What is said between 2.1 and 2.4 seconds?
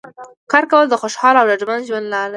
لامل دی